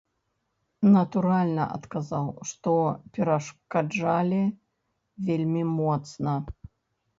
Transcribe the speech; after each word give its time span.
Натуральна, 0.95 1.63
адказаў, 1.79 2.25
што 2.53 2.73
перашкаджалі 3.19 4.43
вельмі 5.31 5.63
моцна. 5.79 6.31